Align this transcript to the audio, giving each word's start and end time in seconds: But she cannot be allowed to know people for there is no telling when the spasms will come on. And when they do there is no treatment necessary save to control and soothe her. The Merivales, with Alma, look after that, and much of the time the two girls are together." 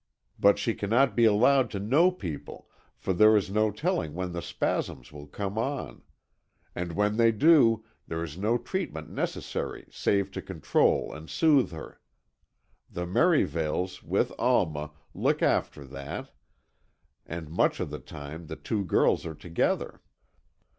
But 0.39 0.57
she 0.57 0.73
cannot 0.73 1.15
be 1.15 1.25
allowed 1.25 1.69
to 1.69 1.79
know 1.79 2.09
people 2.09 2.67
for 2.97 3.13
there 3.13 3.37
is 3.37 3.51
no 3.51 3.69
telling 3.69 4.15
when 4.15 4.31
the 4.31 4.41
spasms 4.41 5.11
will 5.11 5.27
come 5.27 5.59
on. 5.59 6.01
And 6.73 6.93
when 6.93 7.17
they 7.17 7.31
do 7.31 7.85
there 8.07 8.23
is 8.23 8.35
no 8.35 8.57
treatment 8.57 9.11
necessary 9.11 9.85
save 9.91 10.31
to 10.31 10.41
control 10.41 11.13
and 11.13 11.29
soothe 11.29 11.71
her. 11.71 12.01
The 12.89 13.05
Merivales, 13.05 14.01
with 14.01 14.31
Alma, 14.39 14.89
look 15.13 15.43
after 15.43 15.85
that, 15.85 16.31
and 17.27 17.51
much 17.51 17.79
of 17.79 17.91
the 17.91 17.99
time 17.99 18.47
the 18.47 18.55
two 18.55 18.83
girls 18.83 19.23
are 19.27 19.35
together." 19.35 20.01